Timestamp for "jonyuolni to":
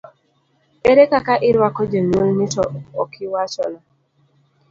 1.91-2.63